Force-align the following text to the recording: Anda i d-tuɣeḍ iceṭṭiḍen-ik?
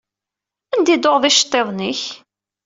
Anda 0.73 0.91
i 0.93 0.97
d-tuɣeḍ 0.97 1.23
iceṭṭiḍen-ik? 1.25 2.01